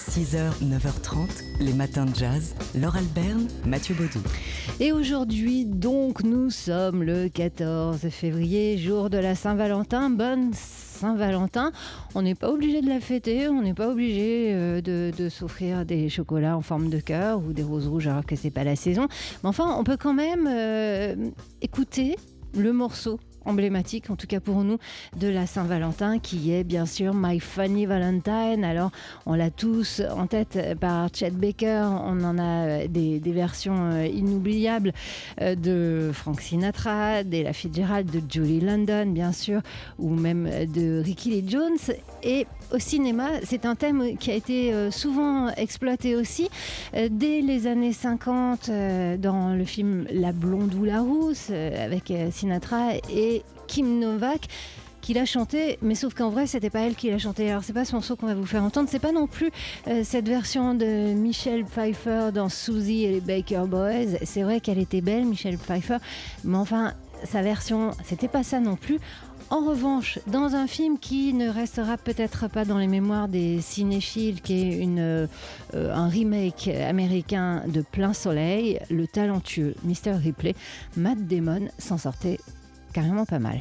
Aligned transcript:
6h, 0.00 0.38
9h30, 0.64 1.44
les 1.60 1.74
matins 1.74 2.06
de 2.06 2.14
jazz. 2.14 2.54
Laure 2.74 2.96
Alberne, 2.96 3.46
Mathieu 3.66 3.94
Baudou. 3.94 4.20
Et 4.80 4.92
aujourd'hui, 4.92 5.66
donc, 5.66 6.24
nous 6.24 6.48
sommes 6.48 7.02
le 7.02 7.28
14 7.28 8.08
février, 8.08 8.78
jour 8.78 9.10
de 9.10 9.18
la 9.18 9.34
Saint-Valentin. 9.34 10.08
Bonne 10.08 10.52
Saint-Valentin. 10.54 11.72
On 12.14 12.22
n'est 12.22 12.34
pas 12.34 12.50
obligé 12.50 12.80
de 12.80 12.88
la 12.88 12.98
fêter, 12.98 13.48
on 13.48 13.60
n'est 13.60 13.74
pas 13.74 13.88
obligé 13.88 14.52
euh, 14.54 14.80
de, 14.80 15.28
s'offrir 15.28 15.84
des 15.84 16.08
chocolats 16.08 16.56
en 16.56 16.62
forme 16.62 16.88
de 16.88 16.98
cœur 16.98 17.40
ou 17.40 17.52
des 17.52 17.62
roses 17.62 17.86
rouges 17.86 18.06
alors 18.06 18.24
que 18.24 18.36
c'est 18.36 18.50
pas 18.50 18.64
la 18.64 18.76
saison. 18.76 19.06
Mais 19.42 19.50
enfin, 19.50 19.76
on 19.78 19.84
peut 19.84 19.98
quand 19.98 20.14
même 20.14 20.48
euh, 20.50 21.14
écouter 21.60 22.16
le 22.56 22.72
morceau 22.72 23.20
emblématique, 23.44 24.10
en 24.10 24.16
tout 24.16 24.26
cas 24.26 24.40
pour 24.40 24.64
nous, 24.64 24.78
de 25.18 25.28
la 25.28 25.46
Saint-Valentin, 25.46 26.18
qui 26.18 26.52
est 26.52 26.64
bien 26.64 26.86
sûr 26.86 27.14
My 27.14 27.40
Funny 27.40 27.86
Valentine. 27.86 28.64
Alors, 28.64 28.90
on 29.26 29.34
l'a 29.34 29.50
tous 29.50 30.02
en 30.16 30.26
tête 30.26 30.58
par 30.80 31.08
Chet 31.12 31.30
Baker. 31.30 31.88
On 32.04 32.22
en 32.24 32.38
a 32.38 32.86
des, 32.86 33.20
des 33.20 33.32
versions 33.32 33.90
euh, 33.90 34.06
inoubliables 34.06 34.92
euh, 35.40 35.54
de 35.54 36.10
Frank 36.12 36.40
Sinatra, 36.40 37.22
d'Ella 37.24 37.52
Fitzgerald, 37.52 38.10
de 38.10 38.20
Julie 38.28 38.60
London, 38.60 39.06
bien 39.06 39.32
sûr, 39.32 39.60
ou 39.98 40.10
même 40.10 40.48
de 40.66 41.00
Ricky 41.00 41.30
Lee 41.30 41.44
Jones. 41.46 41.78
Et 42.22 42.46
au 42.72 42.78
cinéma, 42.78 43.28
c'est 43.44 43.66
un 43.66 43.74
thème 43.74 44.16
qui 44.18 44.30
a 44.30 44.34
été 44.34 44.72
euh, 44.72 44.90
souvent 44.90 45.48
exploité 45.56 46.16
aussi 46.16 46.48
dès 46.92 47.40
les 47.40 47.66
années 47.66 47.92
50 47.92 48.70
dans 49.18 49.54
le 49.54 49.64
film 49.64 50.06
La 50.12 50.32
blonde 50.32 50.74
ou 50.74 50.84
la 50.84 51.00
rousse 51.00 51.50
avec 51.50 52.12
Sinatra 52.30 52.94
et 53.12 53.39
Kim 53.70 54.00
Novak 54.00 54.48
qui 55.00 55.14
l'a 55.14 55.24
chanté, 55.24 55.78
mais 55.80 55.94
sauf 55.94 56.12
qu'en 56.12 56.28
vrai, 56.28 56.48
c'était 56.48 56.70
pas 56.70 56.80
elle 56.80 56.96
qui 56.96 57.08
l'a 57.08 57.18
chanté. 57.18 57.48
Alors, 57.48 57.62
c'est 57.62 57.72
pas 57.72 57.84
ce 57.84 57.92
morceau 57.92 58.16
qu'on 58.16 58.26
va 58.26 58.34
vous 58.34 58.46
faire 58.46 58.64
entendre, 58.64 58.88
c'est 58.90 58.98
pas 58.98 59.12
non 59.12 59.28
plus 59.28 59.50
euh, 59.86 60.02
cette 60.02 60.28
version 60.28 60.74
de 60.74 61.14
Michelle 61.14 61.64
Pfeiffer 61.64 62.30
dans 62.34 62.48
Susie 62.48 63.04
et 63.04 63.12
les 63.12 63.20
Baker 63.20 63.62
Boys. 63.68 64.18
C'est 64.24 64.42
vrai 64.42 64.58
qu'elle 64.58 64.78
était 64.78 65.00
belle, 65.00 65.24
Michelle 65.24 65.56
Pfeiffer, 65.56 65.98
mais 66.42 66.58
enfin, 66.58 66.94
sa 67.24 67.42
version, 67.42 67.92
c'était 68.04 68.26
pas 68.28 68.42
ça 68.42 68.58
non 68.58 68.74
plus. 68.74 68.98
En 69.50 69.64
revanche, 69.64 70.18
dans 70.26 70.56
un 70.56 70.66
film 70.66 70.98
qui 70.98 71.32
ne 71.32 71.48
restera 71.48 71.96
peut-être 71.96 72.48
pas 72.48 72.64
dans 72.64 72.78
les 72.78 72.88
mémoires 72.88 73.28
des 73.28 73.60
cinéphiles, 73.60 74.40
qui 74.40 74.54
est 74.60 74.78
une, 74.78 74.98
euh, 74.98 75.26
un 75.74 76.08
remake 76.08 76.68
américain 76.68 77.62
de 77.68 77.82
Plein 77.82 78.14
Soleil, 78.14 78.80
le 78.90 79.06
talentueux 79.06 79.76
Mr. 79.84 80.12
Ripley, 80.22 80.56
Matt 80.96 81.26
Damon 81.26 81.68
s'en 81.78 81.98
sortait 81.98 82.38
carrément 82.92 83.24
pas 83.24 83.38
mal. 83.38 83.60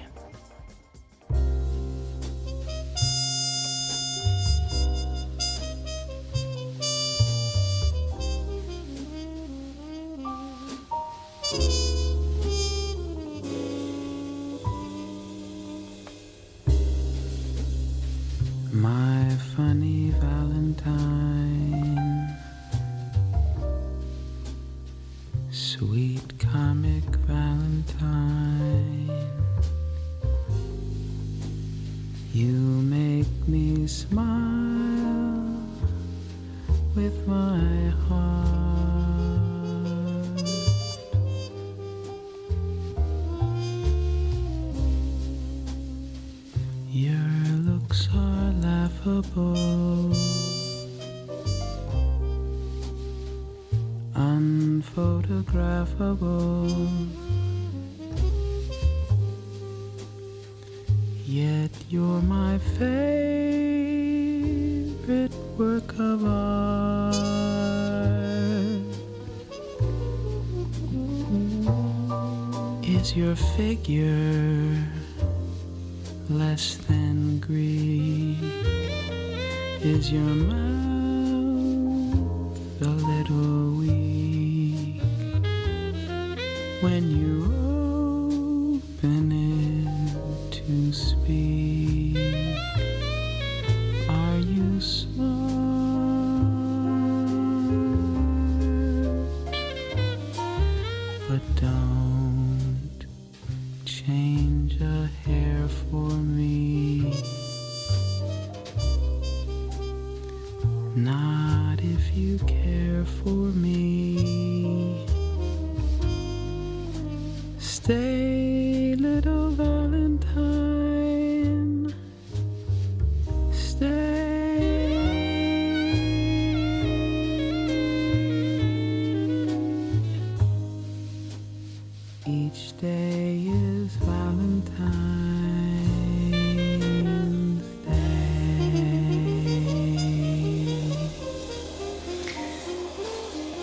Work 65.59 65.93
of 65.99 66.23
art. 66.25 67.13
Is 72.81 73.13
your 73.13 73.35
figure 73.35 74.87
less 76.29 76.77
than 76.87 77.39
Greek? 77.41 78.37
Is 79.81 80.09
your 80.13 80.21
mouth 80.21 80.78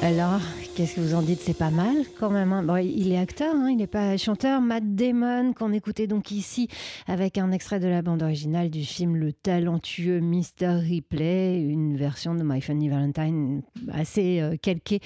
Alors, 0.06 0.40
qu'est-ce 0.76 0.96
que 0.96 1.00
vous 1.00 1.14
en 1.14 1.22
dites? 1.22 1.40
C'est 1.40 1.56
pas 1.56 1.70
mal 1.70 1.94
quand 2.20 2.28
même. 2.28 2.52
hein. 2.52 2.62
Bon, 2.62 2.76
il 2.76 3.10
est 3.10 3.16
acteur, 3.16 3.54
hein, 3.54 3.70
il 3.70 3.78
n'est 3.78 3.86
pas 3.86 4.18
chanteur. 4.18 4.60
Matt 4.60 4.94
Damon, 4.94 5.54
qu'on 5.54 5.72
écoutait 5.72 6.06
donc 6.06 6.30
ici 6.30 6.68
avec 7.06 7.38
un 7.38 7.50
extrait 7.50 7.80
de 7.80 7.88
la 7.88 8.02
bande 8.02 8.22
originale 8.22 8.68
du 8.68 8.84
film 8.84 9.16
Le 9.16 9.32
talentueux 9.32 10.20
Mr. 10.20 10.80
Ripley, 10.82 11.62
une 11.62 11.96
version 11.96 12.34
de 12.34 12.42
My 12.42 12.60
Funny 12.60 12.90
Valentine 12.90 13.62
assez 13.90 14.40
euh, 14.40 14.56
calquée 14.60 15.00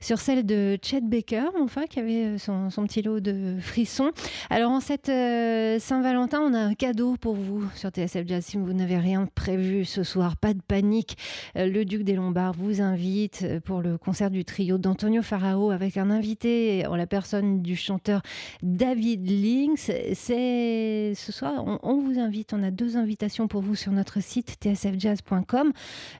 sur 0.00 0.20
celle 0.20 0.46
de 0.46 0.78
Chet 0.80 1.00
Baker, 1.00 1.48
enfin, 1.60 1.86
qui 1.86 1.98
avait 1.98 2.36
euh, 2.36 2.38
son, 2.38 2.68
petit 2.86 3.02
lot 3.02 3.18
de 3.18 3.56
frissons. 3.58 4.12
Alors, 4.48 4.70
en 4.70 4.80
cette 4.80 5.08
euh, 5.08 5.80
Saint-Valentin, 5.80 6.40
on 6.40 6.54
a 6.54 6.60
un 6.60 6.74
cadeau 6.74 7.16
pour 7.20 7.34
vous 7.34 7.64
sur 7.74 7.90
TSF 7.90 8.28
Jazz. 8.28 8.44
Si 8.44 8.58
vous 8.58 8.72
n'avez 8.72 8.98
rien 8.98 9.28
prévu 9.34 9.84
ce 9.84 10.04
soir, 10.04 10.36
pas 10.36 10.54
de 10.54 10.62
panique. 10.62 11.18
Le 11.56 11.82
Duc 11.84 12.04
des 12.04 12.14
Lombards 12.14 12.54
vous 12.56 12.80
invite 12.80 13.44
pour 13.64 13.82
le 13.82 13.98
concert 13.98 14.30
du 14.30 14.44
trio 14.44 14.78
d'Antonio 14.78 15.15
Farao 15.22 15.70
avec 15.70 15.96
un 15.96 16.10
invité 16.10 16.86
en 16.86 16.96
la 16.96 17.06
personne 17.06 17.62
du 17.62 17.76
chanteur 17.76 18.22
David 18.62 19.28
Links. 19.28 19.92
C'est 20.14 21.12
ce 21.14 21.32
soir, 21.32 21.64
on, 21.82 22.00
vous 22.00 22.18
invite. 22.18 22.52
On 22.52 22.62
a 22.62 22.70
deux 22.70 22.96
invitations 22.96 23.48
pour 23.48 23.62
vous 23.62 23.74
sur 23.74 23.92
notre 23.92 24.22
site 24.22 24.56
tsfjazz.com. 24.60 25.72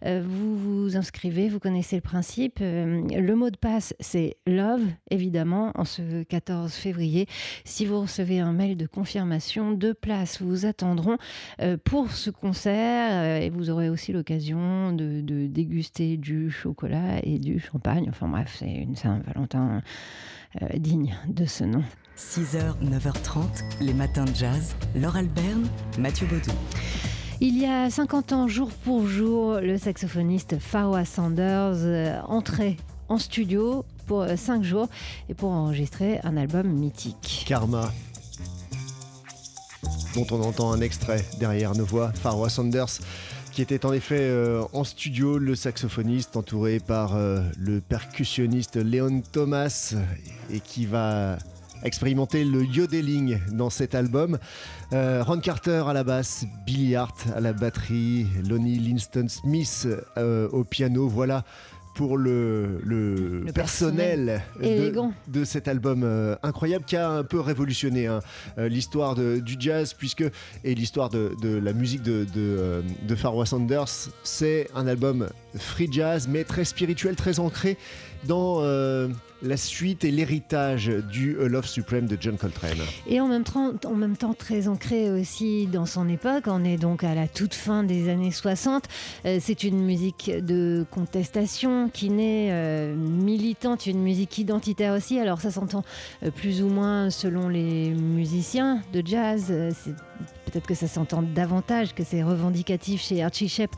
Euh, 0.05 0.23
vous 0.27 0.57
vous 0.57 0.97
inscrivez, 0.97 1.49
vous 1.49 1.59
connaissez 1.59 1.97
le 1.97 2.03
principe. 2.03 2.59
Euh, 2.61 3.03
le 3.09 3.35
mot 3.35 3.51
de 3.51 3.57
passe, 3.57 3.95
c'est 4.01 4.37
love, 4.47 4.83
évidemment, 5.11 5.73
en 5.75 5.85
ce 5.85 6.23
14 6.23 6.73
février. 6.73 7.27
Si 7.65 7.87
vous 7.87 8.01
recevez 8.01 8.41
un 8.41 8.53
mail 8.53 8.77
de 8.77 8.87
confirmation, 8.87 9.73
deux 9.73 9.95
places 9.95 10.41
vous 10.41 10.67
attendront 10.67 11.19
euh, 11.61 11.77
pour 11.83 12.13
ce 12.13 12.31
concert 12.31 13.41
et 13.43 13.51
vous 13.51 13.71
aurez 13.71 13.89
aussi 13.89 14.13
l'occasion 14.13 14.93
de, 14.93 15.21
de 15.21 15.47
déguster 15.47 16.17
du 16.17 16.51
chocolat 16.51 17.21
et 17.23 17.39
du 17.39 17.59
champagne. 17.59 18.07
Enfin 18.09 18.29
bref, 18.29 18.55
c'est 18.59 18.86
une 18.87 18.97
Saint-Valentin 18.97 19.83
euh, 20.63 20.67
digne 20.79 21.17
de 21.29 21.45
ce 21.45 21.65
nom. 21.65 21.83
6h, 22.17 22.83
9h30, 22.83 23.45
les 23.81 23.93
matins 23.93 24.25
de 24.25 24.35
jazz. 24.35 24.75
Laure 24.95 25.17
Alberne, 25.17 25.69
Mathieu 25.99 26.27
Baudou. 26.27 26.53
Il 27.41 27.59
y 27.59 27.67
a 27.67 27.91
50 27.91 28.33
ans, 28.33 28.49
jour 28.49 28.71
pour 28.85 29.07
jour, 29.07 29.61
le 29.61 29.77
saxophoniste 29.77 30.59
Farwa 30.59 31.05
Sanders 31.05 31.77
euh, 31.85 32.21
entrait 32.27 32.77
en 33.09 33.19
studio 33.19 33.85
pour 34.07 34.25
5 34.35 34.63
jours 34.63 34.89
et 35.29 35.35
pour 35.35 35.51
enregistrer 35.51 36.21
un 36.23 36.37
album 36.37 36.69
mythique. 36.69 37.45
Karma, 37.47 37.93
dont 40.15 40.27
on 40.31 40.41
entend 40.43 40.73
un 40.73 40.81
extrait 40.81 41.25
derrière 41.39 41.75
nos 41.75 41.85
voix, 41.85 42.13
Farwa 42.13 42.49
Sanders 42.49 43.01
qui 43.57 43.63
était 43.63 43.87
en 43.87 43.95
effet 43.95 44.21
euh, 44.21 44.65
en 44.75 44.85
studio, 44.85 45.39
le 45.39 45.55
saxophoniste 45.55 46.37
entouré 46.37 46.79
par 46.79 47.17
euh, 47.17 47.41
le 47.59 47.81
percussionniste 47.81 48.77
Léon 48.77 49.23
Thomas 49.33 49.95
et 50.51 50.61
qui 50.61 50.85
va 50.85 51.39
expérimenter 51.83 52.45
le 52.45 52.63
yodeling 52.65 53.39
dans 53.53 53.71
cet 53.71 53.95
album. 53.95 54.37
Euh, 54.93 55.25
Ron 55.25 55.41
Carter 55.41 55.85
à 55.89 55.95
la 55.95 56.05
basse, 56.05 56.45
Billy 56.67 56.97
Hart 56.97 57.17
à 57.35 57.41
la 57.41 57.55
batterie, 57.55 58.27
Lonnie 58.47 58.79
Linston 58.79 59.27
Smith 59.27 59.89
au 60.19 60.63
piano. 60.63 61.09
Voilà 61.09 61.43
pour 61.97 62.19
le, 62.19 62.79
le, 62.85 63.41
Le 63.41 63.53
personnel 63.53 64.43
personnel. 64.61 65.13
de, 65.29 65.45
cet 65.45 65.67
album 65.67 66.03
euh, 66.05 66.37
incroyable 66.43 66.85
qui 66.85 66.95
a 66.95 67.11
un 67.11 67.25
peu 67.25 67.41
révolutionné 67.41 68.07
hein, 68.07 68.21
euh, 68.59 68.69
l'histoire 68.69 69.15
du 69.15 69.57
jazz 69.59 69.95
puisque 69.95 70.25
et 70.63 70.75
l'histoire 70.75 71.09
de, 71.09 71.33
de 71.41 71.57
la 71.57 71.73
musique 71.73 72.03
de, 72.03 72.25
de, 72.25 72.29
euh, 72.37 72.83
de 73.09 73.15
Farwa 73.15 73.47
Sanders. 73.47 74.11
C'est 74.23 74.69
un 74.75 74.87
album 74.87 75.29
free 75.59 75.89
jazz 75.91 76.29
mais 76.29 76.45
très 76.45 76.65
spirituel, 76.65 77.17
très 77.17 77.41
ancré 77.41 77.77
dans 78.25 78.59
euh, 78.61 79.09
la 79.43 79.57
suite 79.57 80.05
et 80.05 80.11
l'héritage 80.11 80.87
du 80.89 81.39
A 81.41 81.49
Love 81.49 81.67
Supreme 81.67 82.07
de 82.07 82.17
John 82.21 82.37
Coltrane. 82.37 82.79
Et 83.07 83.21
en 83.21 83.29
même, 83.29 83.45
temps, 83.45 84.35
très 84.35 84.69
ancré 84.69 85.11
aussi 85.11 85.67
dans 85.67 85.87
son 85.87 86.09
époque. 86.09 86.45
On 86.47 86.65
est 86.65 86.77
donc 86.77 87.05
à 87.05 87.15
la 87.15 87.29
toute 87.29 87.55
fin 87.55 87.85
des 87.85 88.09
années 88.09 88.31
60. 88.31 88.85
Euh, 89.25 89.39
c'est 89.41 89.65
une 89.65 89.85
musique 89.85 90.31
de 90.31 90.85
contestation 90.91 91.89
qui 91.89 92.11
naît 92.11 92.49
euh, 92.51 92.95
militante, 92.97 93.87
une 93.87 94.03
musique 94.03 94.39
identitaire 94.39 94.95
aussi. 94.95 95.19
Alors 95.19 95.41
ça 95.41 95.51
s'entend 95.51 95.85
euh, 96.23 96.31
plus 96.31 96.63
ou 96.63 96.69
moins 96.69 97.11
selon 97.11 97.49
les 97.49 97.91
musiciens 97.91 98.81
de 98.93 99.03
jazz. 99.05 99.47
Euh, 99.51 99.71
Peut-être 100.47 100.67
que 100.67 100.75
ça 100.75 100.87
s'entend 100.87 101.23
davantage, 101.23 101.95
que 101.95 102.05
c'est 102.05 102.23
revendicatif 102.23 103.03
chez 103.03 103.23
Archie 103.23 103.49
Shepp 103.49 103.71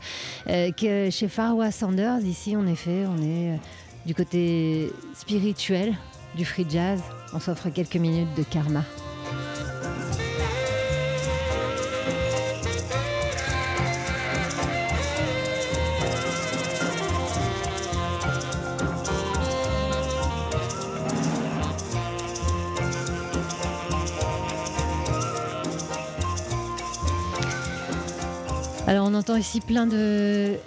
euh, 0.47 0.71
que 0.71 1.09
chez 1.09 1.27
Farwa 1.27 1.71
Sanders. 1.71 2.21
Ici, 2.21 2.55
en 2.55 2.67
effet, 2.67 3.05
on 3.07 3.17
est 3.17 3.51
euh, 3.51 3.57
du 4.05 4.15
côté 4.15 4.91
spirituel 5.15 5.95
du 6.35 6.45
free 6.45 6.65
jazz. 6.69 7.01
On 7.33 7.39
s'offre 7.39 7.69
quelques 7.69 7.95
minutes 7.95 8.33
de 8.37 8.43
karma. 8.43 8.83
Ici 29.39 29.61
plein 29.61 29.85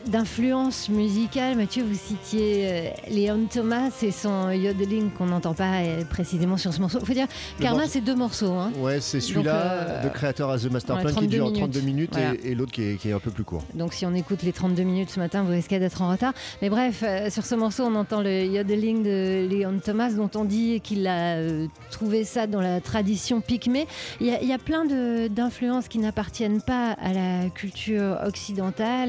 d'influences 0.06 0.88
musicales. 0.88 1.56
Mathieu, 1.58 1.84
vous 1.84 1.94
citiez 1.94 2.66
euh, 2.66 2.88
Léon 3.10 3.46
Thomas 3.52 3.90
et 4.02 4.10
son 4.10 4.50
yodeling 4.50 5.10
qu'on 5.10 5.26
n'entend 5.26 5.52
pas 5.52 5.80
euh, 5.82 6.04
précisément 6.06 6.56
sur 6.56 6.72
ce 6.72 6.80
morceau. 6.80 6.98
Il 7.00 7.06
faut 7.06 7.12
dire, 7.12 7.26
Le 7.58 7.62
Karma, 7.64 7.86
c'est 7.86 8.00
deux 8.00 8.14
morceaux. 8.14 8.52
hein. 8.52 8.72
Ouais, 8.78 8.98
c'est 9.02 9.20
celui-là 9.20 9.54
euh, 9.72 10.02
de 10.04 10.08
Creator 10.08 10.50
as 10.50 10.60
the 10.60 10.70
Master 10.70 10.96
ouais, 10.96 11.02
Plan 11.02 11.10
qui 11.10 11.16
32 11.16 11.28
dure 11.36 11.44
minutes. 11.50 11.60
32 11.60 11.80
minutes 11.82 12.10
Voilà. 12.12 12.32
et, 12.42 12.52
et 12.52 12.54
l'autre 12.54 12.72
qui 12.72 12.82
est, 12.82 12.96
qui 12.96 13.10
est 13.10 13.12
un 13.12 13.19
peu 13.19 13.30
plus 13.30 13.44
court. 13.44 13.62
Donc 13.74 13.92
si 13.92 14.06
on 14.06 14.14
écoute 14.14 14.42
les 14.42 14.52
32 14.54 14.82
minutes 14.84 15.10
ce 15.10 15.20
matin, 15.20 15.42
vous 15.42 15.52
risquez 15.52 15.78
d'être 15.78 16.00
en 16.00 16.10
retard. 16.10 16.32
Mais 16.62 16.70
bref, 16.70 17.02
euh, 17.06 17.28
sur 17.28 17.44
ce 17.44 17.54
morceau, 17.54 17.84
on 17.84 17.94
entend 17.94 18.22
le 18.22 18.44
yodeling 18.46 19.02
de 19.02 19.46
Léon 19.50 19.80
Thomas, 19.84 20.12
dont 20.12 20.30
on 20.34 20.44
dit 20.46 20.80
qu'il 20.80 21.06
a 21.08 21.34
euh, 21.36 21.66
trouvé 21.90 22.24
ça 22.24 22.46
dans 22.46 22.62
la 22.62 22.80
tradition 22.80 23.42
pygmée. 23.42 23.86
Il 24.20 24.28
y 24.28 24.46
y 24.46 24.52
a 24.54 24.58
plein 24.58 24.86
d'influences 25.28 25.88
qui 25.88 25.98
n'appartiennent 25.98 26.62
pas 26.62 26.92
à 26.92 27.12
la 27.12 27.50
culture 27.50 28.19
occidentale 28.24 28.62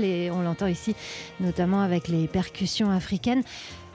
et 0.04 0.32
on 0.32 0.42
l'entend 0.42 0.68
ici 0.68 0.96
notamment 1.40 1.82
avec 1.82 2.08
les 2.08 2.28
percussions 2.28 2.90
africaines. 2.90 3.44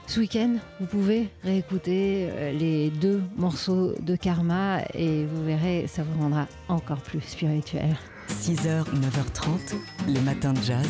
Ce 0.07 0.19
week-end, 0.19 0.55
vous 0.79 0.87
pouvez 0.87 1.29
réécouter 1.43 2.29
euh, 2.31 2.51
les 2.51 2.89
deux 2.89 3.21
morceaux 3.37 3.93
de 4.01 4.15
Karma 4.15 4.81
et 4.95 5.25
vous 5.25 5.45
verrez, 5.45 5.85
ça 5.87 6.01
vous 6.01 6.19
rendra 6.19 6.47
encore 6.67 7.01
plus 7.01 7.21
spirituel. 7.21 7.95
6h, 8.29 8.83
9h30, 8.85 9.75
les 10.07 10.19
matins 10.21 10.53
de 10.53 10.61
jazz. 10.61 10.87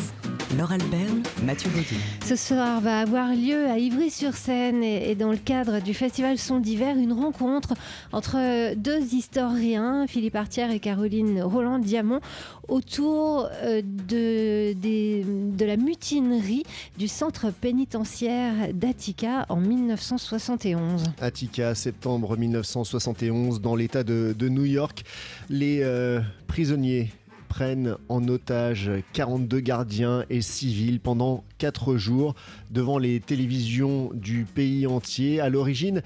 Laure 0.58 0.72
Alberne, 0.72 1.22
Mathieu 1.44 1.70
Baudou. 1.70 1.94
Ce 2.26 2.34
soir 2.36 2.80
va 2.80 2.98
avoir 3.00 3.28
lieu 3.34 3.66
à 3.66 3.78
Ivry-sur-Seine 3.78 4.82
et, 4.82 5.10
et 5.10 5.14
dans 5.14 5.30
le 5.30 5.36
cadre 5.36 5.80
du 5.80 5.94
festival 5.94 6.38
Son 6.38 6.58
d'hiver, 6.58 6.96
une 6.96 7.12
rencontre 7.12 7.74
entre 8.12 8.74
deux 8.74 9.14
historiens, 9.14 10.06
Philippe 10.08 10.34
Artière 10.36 10.70
et 10.72 10.80
Caroline 10.80 11.40
Roland-Diamant, 11.42 12.20
autour 12.68 13.48
euh, 13.62 13.80
de, 13.82 14.72
des- 14.74 15.24
de 15.24 15.64
la 15.64 15.76
mutinerie 15.76 16.64
du 16.98 17.06
centre 17.08 17.50
pénitentiaire 17.52 18.52
d'Attica 18.74 19.46
en 19.48 19.56
1971. 19.56 21.04
Attica, 21.20 21.74
septembre 21.76 22.36
1971, 22.36 23.60
dans 23.60 23.76
l'État 23.76 24.02
de, 24.02 24.34
de 24.36 24.48
New 24.48 24.64
York. 24.66 25.04
Les 25.48 25.80
euh, 25.82 26.20
prisonniers 26.48 27.10
prennent 27.50 27.96
en 28.08 28.26
otage 28.28 28.90
42 29.12 29.58
gardiens 29.58 30.24
et 30.30 30.40
civils 30.40 31.00
pendant 31.00 31.42
4 31.58 31.96
jours 31.96 32.34
devant 32.70 32.96
les 32.96 33.18
télévisions 33.18 34.10
du 34.14 34.44
pays 34.44 34.86
entier. 34.86 35.40
À 35.40 35.48
l'origine, 35.50 36.00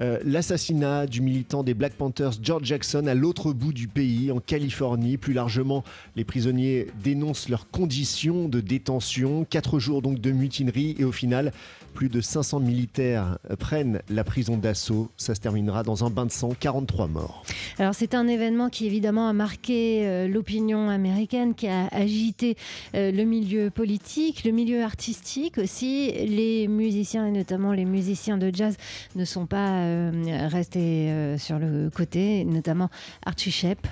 euh, 0.00 0.18
l'assassinat 0.24 1.06
du 1.06 1.20
militant 1.20 1.62
des 1.62 1.74
Black 1.74 1.92
Panthers 1.94 2.32
George 2.42 2.64
Jackson 2.64 3.06
à 3.06 3.14
l'autre 3.14 3.52
bout 3.52 3.72
du 3.72 3.88
pays, 3.88 4.30
en 4.32 4.40
Californie. 4.40 5.16
Plus 5.16 5.32
largement, 5.32 5.84
les 6.16 6.24
prisonniers 6.24 6.86
dénoncent 7.02 7.48
leurs 7.48 7.70
conditions 7.70 8.48
de 8.48 8.60
détention. 8.60 9.44
4 9.48 9.78
jours 9.78 10.02
donc 10.02 10.20
de 10.20 10.30
mutinerie 10.30 10.96
et 10.98 11.04
au 11.04 11.12
final, 11.12 11.52
plus 11.94 12.08
de 12.08 12.20
500 12.20 12.60
militaires 12.60 13.38
prennent 13.58 14.00
la 14.08 14.24
prison 14.24 14.56
d'assaut. 14.56 15.10
Ça 15.16 15.34
se 15.34 15.40
terminera 15.40 15.82
dans 15.82 16.04
un 16.04 16.10
bain 16.10 16.26
de 16.26 16.30
sang, 16.30 16.54
43 16.58 17.08
morts. 17.08 17.44
Alors 17.78 17.94
c'est 17.94 18.14
un 18.14 18.28
événement 18.28 18.68
qui 18.68 18.86
évidemment 18.86 19.28
a 19.28 19.32
marqué 19.32 20.06
euh, 20.06 20.28
l'opinion 20.28 20.88
américaine, 20.88 21.54
qui 21.54 21.66
a 21.66 21.88
agité 21.88 22.56
euh, 22.94 23.10
le 23.10 23.24
milieu 23.24 23.70
politique, 23.70 24.44
le 24.44 24.52
milieu 24.52 24.82
artistique 24.82 25.58
aussi. 25.58 26.12
Les 26.12 26.68
musiciens 26.68 27.26
et 27.26 27.30
notamment 27.30 27.72
les 27.72 27.84
musiciens 27.84 28.38
de 28.38 28.50
jazz 28.54 28.76
ne 29.16 29.24
sont 29.24 29.46
pas 29.46 29.89
euh, 29.90 30.48
restés 30.48 31.10
euh, 31.10 31.38
sur 31.38 31.58
le 31.58 31.90
côté, 31.90 32.44
notamment 32.44 32.88
Archie 33.24 33.50
Shepp 33.50 33.86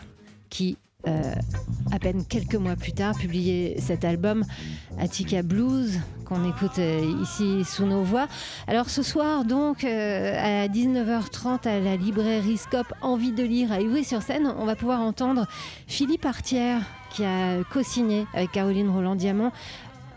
qui 0.50 0.78
euh, 1.06 1.32
à 1.92 1.98
peine 1.98 2.24
quelques 2.24 2.56
mois 2.56 2.74
plus 2.74 2.92
tard, 2.92 3.16
publiait 3.16 3.76
cet 3.78 4.04
album 4.04 4.44
Attica 4.98 5.42
Blues 5.42 6.00
qu'on 6.24 6.48
écoute 6.48 6.78
ici 7.22 7.64
sous 7.64 7.86
nos 7.86 8.02
voix. 8.02 8.26
Alors 8.66 8.90
ce 8.90 9.02
soir, 9.02 9.44
donc, 9.44 9.84
à 9.84 10.66
19h30 10.68 11.66
à 11.68 11.80
la 11.80 11.96
librairie 11.96 12.58
Scope 12.58 12.92
Envie 13.00 13.32
de 13.32 13.44
lire 13.44 13.72
à 13.72 13.80
Ivry-sur-Seine, 13.80 14.52
on 14.58 14.66
va 14.66 14.74
pouvoir 14.74 15.00
entendre 15.00 15.46
Philippe 15.86 16.26
Artière 16.26 16.82
qui 17.14 17.24
a 17.24 17.62
co-signé 17.72 18.26
avec 18.34 18.52
Caroline 18.52 18.90
Roland-Diamant 18.90 19.52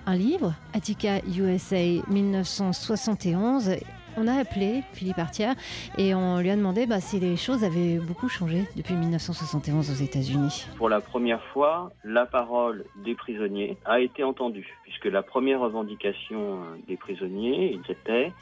un 0.06 0.16
livre, 0.16 0.54
Attica 0.74 1.20
USA 1.28 2.02
1971. 2.10 3.76
On 4.18 4.28
a 4.28 4.34
appelé 4.34 4.82
Philippe 4.94 5.20
Artière 5.20 5.56
et 5.98 6.14
on 6.14 6.40
lui 6.40 6.50
a 6.50 6.56
demandé 6.56 6.86
bah, 6.86 7.00
si 7.00 7.20
les 7.20 7.38
choses 7.38 7.64
avaient 7.64 7.98
beaucoup 7.98 8.28
changé 8.28 8.66
depuis 8.76 8.94
1971 8.94 9.90
aux 9.90 10.04
États-Unis. 10.04 10.68
Pour 10.78 10.90
la 10.90 11.00
première 11.00 11.44
fois, 11.46 11.92
la 12.04 12.26
parole 12.26 12.84
des 13.06 13.16
prisonniers 13.16 13.78
a 13.86 14.02
été 14.02 14.24
entendue, 14.24 14.78
puisque 14.84 15.06
la 15.06 15.24
première 15.24 15.62
revendication 15.62 16.40
euh, 16.40 16.78
des 16.88 16.98
prisonniers, 16.98 17.80
c'était 17.88 18.34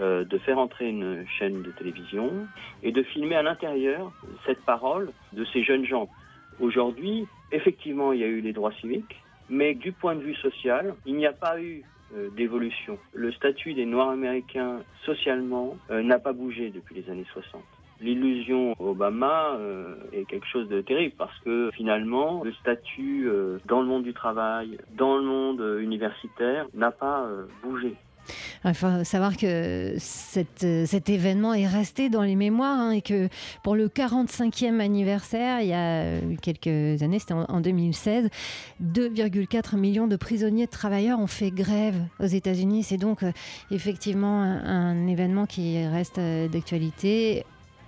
euh, 0.00 0.24
de 0.24 0.38
faire 0.38 0.58
entrer 0.58 0.88
une 0.88 1.24
chaîne 1.38 1.62
de 1.62 1.70
télévision 1.70 2.30
et 2.82 2.90
de 2.90 3.02
filmer 3.02 3.36
à 3.36 3.42
l'intérieur 3.42 4.10
cette 4.44 4.62
parole 4.64 5.10
de 5.32 5.44
ces 5.52 5.62
jeunes 5.62 5.86
gens. 5.86 6.08
Aujourd'hui, 6.60 7.26
effectivement, 7.52 8.12
il 8.12 8.20
y 8.20 8.24
a 8.24 8.28
eu 8.28 8.40
les 8.40 8.52
droits 8.52 8.72
civiques, 8.80 9.22
mais 9.48 9.74
du 9.74 9.92
point 9.92 10.16
de 10.16 10.22
vue 10.22 10.34
social, 10.36 10.94
il 11.06 11.14
n'y 11.14 11.26
a 11.26 11.32
pas 11.32 11.60
eu 11.60 11.82
d'évolution. 12.36 12.98
Le 13.14 13.32
statut 13.32 13.74
des 13.74 13.86
Noirs 13.86 14.10
américains 14.10 14.80
socialement 15.04 15.76
euh, 15.90 16.02
n'a 16.02 16.18
pas 16.18 16.32
bougé 16.32 16.70
depuis 16.70 16.94
les 16.94 17.10
années 17.10 17.26
60 17.32 17.62
l'illusion 18.02 18.74
Obama 18.78 19.56
euh, 19.58 19.94
est 20.12 20.24
quelque 20.24 20.46
chose 20.46 20.68
de 20.68 20.80
terrible 20.80 21.14
parce 21.16 21.38
que 21.40 21.70
finalement 21.74 22.42
le 22.44 22.52
statut 22.54 23.28
euh, 23.28 23.58
dans 23.66 23.80
le 23.80 23.86
monde 23.86 24.02
du 24.02 24.12
travail, 24.12 24.78
dans 24.96 25.16
le 25.16 25.22
monde 25.22 25.60
euh, 25.60 25.80
universitaire 25.80 26.66
n'a 26.74 26.90
pas 26.90 27.24
euh, 27.24 27.46
bougé. 27.62 27.94
Il 28.64 28.74
faut 28.74 29.04
savoir 29.04 29.36
que 29.36 29.94
cet 29.98 31.08
événement 31.08 31.54
est 31.54 31.66
resté 31.66 32.08
dans 32.08 32.22
les 32.22 32.36
mémoires 32.36 32.78
hein, 32.78 32.90
et 32.92 33.02
que 33.02 33.28
pour 33.62 33.74
le 33.74 33.88
45e 33.88 34.80
anniversaire, 34.80 35.60
il 35.60 35.68
y 35.68 35.74
a 35.74 36.20
quelques 36.40 37.02
années, 37.02 37.18
c'était 37.18 37.34
en, 37.34 37.44
en 37.44 37.60
2016, 37.60 38.28
2,4 38.82 39.76
millions 39.76 40.06
de 40.06 40.16
prisonniers 40.16 40.66
de 40.66 40.70
travailleurs 40.70 41.18
ont 41.18 41.26
fait 41.26 41.50
grève 41.50 41.96
aux 42.20 42.26
États-Unis. 42.26 42.82
C'est 42.84 42.96
donc 42.96 43.22
euh, 43.22 43.32
effectivement 43.70 44.42
un, 44.42 44.64
un 44.64 45.06
événement 45.06 45.46
qui 45.46 45.84
reste 45.86 46.18
euh, 46.18 46.48
d'actualité. 46.48 47.44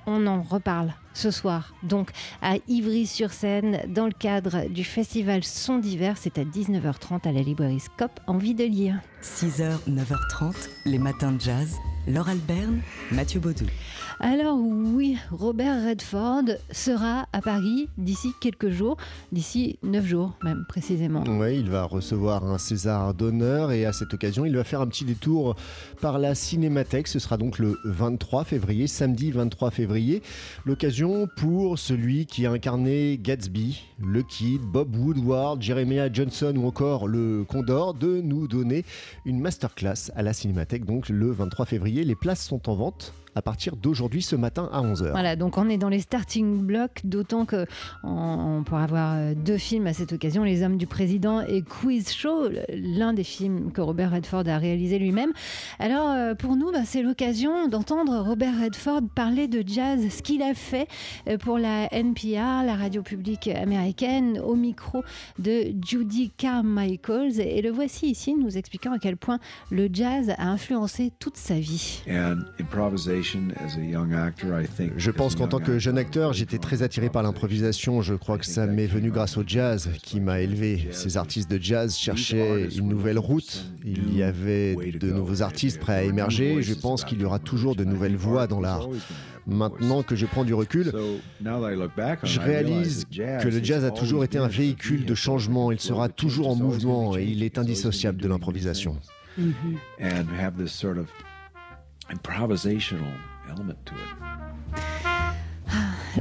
On 0.06 0.26
en 0.26 0.42
reparle 0.42 0.92
ce 1.14 1.30
soir, 1.30 1.74
donc 1.82 2.10
à 2.42 2.56
Ivry-sur-Seine, 2.68 3.80
dans 3.88 4.06
le 4.06 4.12
cadre 4.12 4.68
du 4.68 4.84
festival 4.84 5.44
Son 5.44 5.78
d'hiver. 5.78 6.16
C'est 6.18 6.38
à 6.38 6.44
19h30 6.44 7.26
à 7.26 7.32
la 7.32 7.40
librairie 7.40 7.80
Scop, 7.80 8.20
envie 8.26 8.54
de 8.54 8.64
lire. 8.64 9.00
6h, 9.22 9.78
9h30, 9.88 10.54
les 10.86 10.98
matins 10.98 11.32
de 11.32 11.40
jazz. 11.40 11.76
Laure 12.06 12.28
Alberne, 12.28 12.80
Mathieu 13.10 13.40
Baudou. 13.40 13.64
Alors 14.20 14.58
oui, 14.58 15.18
Robert 15.32 15.84
Redford 15.86 16.44
sera 16.70 17.26
à 17.32 17.40
Paris 17.40 17.88
d'ici 17.98 18.32
quelques 18.40 18.70
jours, 18.70 18.96
d'ici 19.32 19.78
9 19.82 20.04
jours 20.04 20.32
même 20.42 20.64
précisément. 20.68 21.24
Ouais, 21.24 21.58
il 21.58 21.68
va 21.68 21.84
recevoir 21.84 22.44
un 22.44 22.58
César 22.58 23.12
d'honneur 23.12 23.72
et 23.72 23.84
à 23.86 23.92
cette 23.92 24.14
occasion, 24.14 24.44
il 24.44 24.56
va 24.56 24.64
faire 24.64 24.80
un 24.80 24.86
petit 24.86 25.04
détour 25.04 25.56
par 26.00 26.18
la 26.18 26.34
Cinémathèque. 26.34 27.08
Ce 27.08 27.18
sera 27.18 27.36
donc 27.36 27.58
le 27.58 27.76
23 27.84 28.44
février, 28.44 28.86
samedi 28.86 29.30
23 29.32 29.70
février. 29.70 30.22
L'occasion 30.64 31.28
pour 31.36 31.78
celui 31.78 32.26
qui 32.26 32.46
a 32.46 32.52
incarné 32.52 33.18
Gatsby, 33.20 33.82
le 33.98 34.22
Kid, 34.22 34.62
Bob 34.62 34.94
Woodward, 34.94 35.60
Jeremiah 35.60 36.12
Johnson 36.12 36.54
ou 36.56 36.66
encore 36.66 37.08
le 37.08 37.44
Condor 37.44 37.94
de 37.94 38.20
nous 38.20 38.46
donner 38.46 38.84
une 39.24 39.40
masterclass 39.40 40.12
à 40.14 40.22
la 40.22 40.32
Cinémathèque 40.32 40.84
donc 40.84 41.08
le 41.08 41.32
23 41.32 41.66
février. 41.66 42.04
Les 42.04 42.14
places 42.14 42.46
sont 42.46 42.68
en 42.68 42.74
vente 42.74 43.12
à 43.34 43.42
partir 43.42 43.76
d'aujourd'hui 43.76 44.22
ce 44.22 44.36
matin 44.36 44.68
à 44.72 44.80
11h. 44.80 45.10
Voilà, 45.10 45.36
donc 45.36 45.58
on 45.58 45.68
est 45.68 45.78
dans 45.78 45.88
les 45.88 46.00
starting 46.00 46.58
blocks, 46.62 47.00
d'autant 47.04 47.44
que 47.44 47.66
on, 48.02 48.58
on 48.58 48.64
pourra 48.64 48.86
voir 48.86 49.14
euh, 49.16 49.34
deux 49.34 49.58
films 49.58 49.86
à 49.86 49.92
cette 49.92 50.12
occasion, 50.12 50.44
Les 50.44 50.62
Hommes 50.62 50.76
du 50.76 50.86
Président 50.86 51.40
et 51.40 51.62
Quiz 51.62 52.12
Show, 52.12 52.48
l'un 52.72 53.12
des 53.12 53.24
films 53.24 53.72
que 53.72 53.80
Robert 53.80 54.12
Redford 54.12 54.48
a 54.48 54.58
réalisé 54.58 54.98
lui-même. 54.98 55.32
Alors 55.78 56.10
euh, 56.10 56.34
pour 56.34 56.56
nous, 56.56 56.70
bah, 56.72 56.84
c'est 56.84 57.02
l'occasion 57.02 57.68
d'entendre 57.68 58.20
Robert 58.20 58.54
Redford 58.60 59.02
parler 59.14 59.48
de 59.48 59.62
jazz, 59.66 60.00
ce 60.10 60.22
qu'il 60.22 60.42
a 60.42 60.54
fait 60.54 60.88
euh, 61.28 61.38
pour 61.38 61.58
la 61.58 61.92
NPR, 61.92 62.64
la 62.64 62.76
radio 62.76 63.02
publique 63.02 63.48
américaine, 63.48 64.38
au 64.38 64.54
micro 64.54 65.02
de 65.38 65.72
Judy 65.84 66.30
Carmichael. 66.36 67.40
Et 67.40 67.62
le 67.62 67.70
voici 67.70 68.06
ici, 68.06 68.34
nous 68.34 68.56
expliquant 68.56 68.92
à 68.92 68.98
quel 68.98 69.16
point 69.16 69.38
le 69.70 69.88
jazz 69.92 70.32
a 70.38 70.48
influencé 70.48 71.12
toute 71.18 71.36
sa 71.36 71.54
vie. 71.54 72.02
Je 74.96 75.10
pense 75.10 75.34
qu'en 75.34 75.48
tant 75.48 75.58
que 75.58 75.78
jeune 75.78 75.98
acteur, 75.98 76.32
j'étais 76.32 76.58
très 76.58 76.82
attiré 76.82 77.08
par 77.08 77.22
l'improvisation. 77.22 78.02
Je 78.02 78.14
crois 78.14 78.38
que 78.38 78.46
ça 78.46 78.66
m'est 78.66 78.86
venu 78.86 79.10
grâce 79.10 79.36
au 79.36 79.44
jazz 79.46 79.90
qui 80.02 80.20
m'a 80.20 80.40
élevé. 80.40 80.88
Ces 80.92 81.16
artistes 81.16 81.50
de 81.50 81.58
jazz 81.60 81.96
cherchaient 81.96 82.68
une 82.76 82.88
nouvelle 82.88 83.18
route. 83.18 83.64
Il 83.84 84.14
y 84.16 84.22
avait 84.22 84.74
de 84.74 85.10
nouveaux 85.10 85.42
artistes 85.42 85.80
prêts 85.80 85.94
à 85.94 86.02
émerger. 86.02 86.62
Je 86.62 86.74
pense 86.74 87.04
qu'il 87.04 87.20
y 87.20 87.24
aura 87.24 87.38
toujours 87.38 87.76
de 87.76 87.84
nouvelles 87.84 88.16
voix 88.16 88.46
dans 88.46 88.60
l'art. 88.60 88.88
Maintenant 89.46 90.02
que 90.02 90.16
je 90.16 90.24
prends 90.24 90.44
du 90.44 90.54
recul, 90.54 90.90
je 91.42 92.40
réalise 92.40 93.04
que 93.10 93.48
le 93.48 93.62
jazz 93.62 93.84
a 93.84 93.90
toujours 93.90 94.24
été 94.24 94.38
un 94.38 94.48
véhicule 94.48 95.04
de 95.04 95.14
changement. 95.14 95.70
Il 95.70 95.80
sera 95.80 96.08
toujours 96.08 96.48
en 96.48 96.56
mouvement 96.56 97.16
et 97.16 97.24
il 97.24 97.42
est 97.42 97.58
indissociable 97.58 98.20
de 98.20 98.28
l'improvisation. 98.28 98.98
sort 100.66 100.98
of 100.98 101.08
improvisational 102.10 103.14
element 103.50 103.78
to 103.86 103.94
it. 103.94 104.34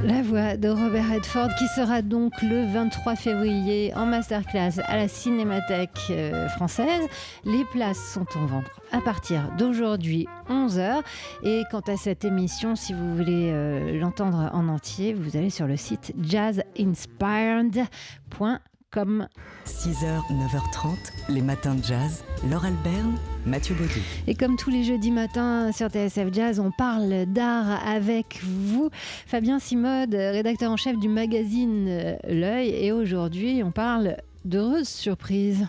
La 0.02 0.22
voix 0.22 0.56
de 0.56 0.68
Robert 0.68 1.08
Redford 1.08 1.50
qui 1.56 1.68
sera 1.68 2.02
donc 2.02 2.32
le 2.42 2.66
23 2.72 3.14
février 3.14 3.94
en 3.94 4.06
masterclass 4.06 4.80
à 4.86 4.96
la 4.96 5.06
Cinémathèque 5.06 5.90
euh, 6.10 6.48
française. 6.48 7.06
Les 7.44 7.64
places 7.66 8.12
sont 8.12 8.26
en 8.36 8.46
vente 8.46 8.66
à 8.90 9.00
partir 9.00 9.52
d'aujourd'hui 9.56 10.26
11h. 10.50 11.02
Et 11.44 11.62
quant 11.70 11.78
à 11.80 11.96
cette 11.96 12.24
émission, 12.24 12.74
si 12.74 12.92
vous 12.92 13.16
voulez 13.16 13.52
euh, 13.52 14.00
l'entendre 14.00 14.50
en 14.52 14.68
entier, 14.68 15.14
vous 15.14 15.36
allez 15.36 15.50
sur 15.50 15.68
le 15.68 15.76
site 15.76 16.12
jazzinspired.com. 16.20 18.58
6h, 18.94 20.20
9h30, 20.30 20.96
les 21.28 21.40
matins 21.40 21.74
de 21.74 21.82
jazz. 21.82 22.22
Laure 22.48 22.64
Alberne, 22.64 23.18
Mathieu 23.44 23.74
Baudou. 23.74 24.00
Et 24.28 24.36
comme 24.36 24.56
tous 24.56 24.70
les 24.70 24.84
jeudis 24.84 25.10
matins 25.10 25.72
sur 25.72 25.88
TSF 25.88 26.32
Jazz, 26.32 26.60
on 26.60 26.70
parle 26.70 27.26
d'art 27.26 27.84
avec 27.84 28.40
vous. 28.44 28.90
Fabien 29.26 29.58
Simode, 29.58 30.14
rédacteur 30.14 30.70
en 30.70 30.76
chef 30.76 30.96
du 30.98 31.08
magazine 31.08 31.86
euh, 31.88 32.16
L'œil. 32.28 32.68
Et 32.68 32.92
aujourd'hui, 32.92 33.62
on 33.64 33.72
parle 33.72 34.16
d'heureuses 34.44 34.88
surprises. 34.88 35.66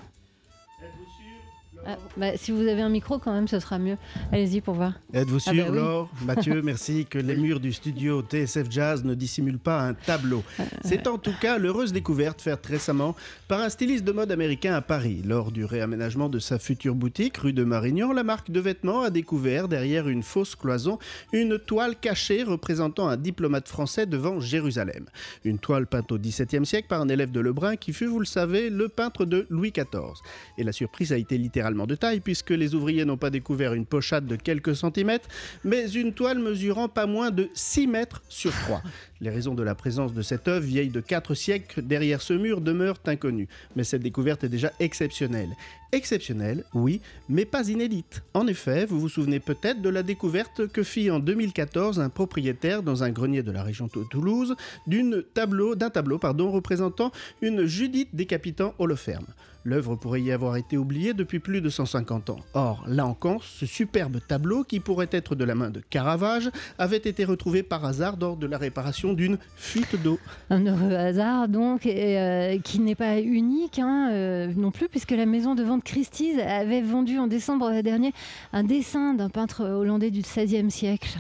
Ah, 1.88 1.98
bah, 2.18 2.36
si 2.36 2.52
vous 2.52 2.62
avez 2.62 2.82
un 2.82 2.90
micro, 2.90 3.20
quand 3.20 3.32
même, 3.32 3.48
ce 3.48 3.60
sera 3.60 3.78
mieux. 3.78 3.98
Allez-y 4.32 4.62
pour 4.62 4.74
voir. 4.74 4.94
Êtes-vous 5.14 5.38
Ah 5.46 5.52
sûr, 5.52 5.66
bah 5.66 5.70
oui. 5.72 5.78
Laure 5.78 6.10
Mathieu, 6.26 6.62
merci, 6.64 7.06
que 7.06 7.20
les 7.20 7.36
murs 7.36 7.60
du 7.60 7.72
studio 7.74 8.22
TSF 8.24 8.72
Jazz 8.72 9.04
ne 9.04 9.14
dissimulent 9.14 9.60
pas 9.60 9.82
un 9.82 9.94
tableau? 9.94 10.44
Euh, 10.60 10.64
C'est 10.84 11.08
en 11.08 11.18
tout 11.20 11.34
cas 11.40 11.58
l'heureuse 11.60 11.94
découverte 11.94 12.42
faite 12.42 12.66
récemment 12.66 13.16
par 13.48 13.62
un 13.62 13.70
styliste 13.70 14.04
de 14.04 14.12
mode 14.12 14.32
américain 14.32 14.74
à 14.74 14.82
Paris. 14.82 15.22
Lors 15.24 15.52
du 15.52 15.64
réaménagement 15.64 16.28
de 16.28 16.40
sa 16.40 16.58
future 16.58 16.96
boutique, 16.96 17.38
rue 17.38 17.54
de 17.54 17.64
Marignan, 17.64 18.14
la 18.14 18.24
marque 18.24 18.50
de 18.50 18.60
vêtements 18.60 19.02
a 19.02 19.12
découvert, 19.12 19.68
derrière 19.68 20.10
une 20.10 20.24
fausse 20.24 20.56
cloison, 20.56 20.98
une 21.34 21.60
toile 21.60 21.96
cachée 21.96 22.44
représentant 22.44 23.10
un 23.10 23.18
diplomate 23.18 23.68
français 23.68 24.08
devant 24.08 24.40
Jérusalem. 24.40 25.06
Une 25.44 25.60
toile 25.60 25.86
peinte 25.86 26.12
au 26.12 26.18
XVIIe 26.18 26.66
siècle 26.66 26.88
par 26.88 27.02
un 27.02 27.10
élève 27.10 27.32
de 27.32 27.40
Lebrun 27.40 27.76
qui 27.76 27.94
fut, 27.94 28.08
vous 28.08 28.20
le 28.20 28.26
savez, 28.26 28.70
le 28.72 28.90
peintre 28.90 29.26
de 29.26 29.46
Louis 29.50 29.72
XIV. 29.72 30.16
Et 30.58 30.64
la 30.64 30.72
surprise 30.72 31.14
a 31.14 31.18
été 31.18 31.38
littéralement 31.38 31.75
de 31.86 31.96
taille 31.96 32.22
puisque 32.22 32.52
les 32.52 32.74
ouvriers 32.74 33.04
n'ont 33.04 33.18
pas 33.18 33.30
découvert 33.30 33.74
une 33.74 33.86
pochade 33.86 34.26
de 34.26 34.38
quelques 34.38 34.76
centimètres, 34.76 35.28
mais 35.64 35.92
une 35.92 36.14
toile 36.14 36.40
mesurant 36.40 36.88
pas 36.88 37.06
moins 37.06 37.32
de 37.32 37.50
6 37.54 37.88
mètres 37.88 38.22
sur 38.30 38.52
3. 38.52 38.82
Les 39.22 39.30
raisons 39.30 39.56
de 39.56 39.64
la 39.64 39.76
présence 39.76 40.14
de 40.14 40.22
cette 40.22 40.50
œuvre 40.50 40.66
vieille 40.66 40.90
de 40.90 41.00
4 41.00 41.36
siècles 41.36 41.82
derrière 41.82 42.22
ce 42.22 42.34
mur 42.34 42.60
demeurent 42.60 43.00
inconnues. 43.06 43.48
Mais 43.78 43.86
cette 43.86 44.02
découverte 44.02 44.44
est 44.44 44.50
déjà 44.50 44.74
exceptionnelle. 44.82 45.56
Exceptionnelle, 45.94 46.66
oui, 46.74 47.00
mais 47.30 47.46
pas 47.46 47.70
inédite. 47.70 48.24
En 48.34 48.46
effet, 48.48 48.86
vous 48.86 49.00
vous 49.00 49.08
souvenez 49.08 49.40
peut-être 49.40 49.82
de 49.82 49.88
la 49.88 50.04
découverte 50.04 50.68
que 50.68 50.84
fit 50.84 51.10
en 51.10 51.20
2014 51.20 52.02
un 52.02 52.10
propriétaire 52.10 52.84
dans 52.84 53.04
un 53.04 53.10
grenier 53.12 53.42
de 53.42 53.52
la 53.52 53.64
région 53.64 53.88
de 53.88 54.04
Toulouse 54.04 54.58
d'une 54.86 55.24
tableau, 55.34 55.76
d'un 55.76 55.90
tableau 55.90 56.18
pardon, 56.18 56.52
représentant 56.52 57.14
une 57.42 57.66
Judith 57.66 58.10
décapitant 58.14 58.74
Holoferne. 58.80 59.28
L'œuvre 59.68 59.96
pourrait 59.96 60.22
y 60.22 60.32
avoir 60.32 60.58
été 60.58 60.78
oubliée 60.78 61.16
depuis 61.16 61.40
plus 61.40 61.60
de 61.60 61.70
150 61.70 62.30
ans. 62.30 62.40
Or, 62.54 62.84
là 62.88 63.08
encore, 63.08 63.44
ce 63.44 63.66
superbe 63.66 64.20
tableau, 64.28 64.64
qui 64.64 64.80
pourrait 64.80 65.10
être 65.12 65.34
de 65.34 65.44
la 65.44 65.56
main 65.56 65.72
de 65.72 65.82
Caravage, 65.90 66.52
avait 66.78 66.98
été 66.98 67.26
retrouvé 67.26 67.64
par 67.64 67.84
hasard 67.84 68.16
lors 68.22 68.38
de 68.38 68.46
la 68.46 68.60
réparation 68.60 69.14
d'une 69.16 69.38
fuite 69.56 70.02
d'eau. 70.02 70.20
Un 70.50 70.66
heureux 70.66 70.94
hasard, 70.94 71.48
donc, 71.48 71.86
euh, 71.86 72.60
qui 72.60 72.80
n'est 72.80 72.96
pas 72.96 73.20
unique 73.20 73.80
hein, 73.80 74.10
euh, 74.12 74.54
non 74.56 74.72
plus, 74.72 74.90
puisque 74.90 75.12
la 75.12 75.26
maison 75.26 75.56
de 75.56 75.64
vente 75.64 75.84
Christie's 75.84 76.40
avait 76.40 76.82
vendu 76.82 77.18
en 77.18 77.28
décembre 77.28 77.82
dernier 77.82 78.14
un 78.54 78.64
dessin 78.64 79.14
d'un 79.14 79.30
peintre 79.30 79.66
hollandais 79.66 80.12
du 80.12 80.22
XVIe 80.22 80.70
siècle. 80.72 81.20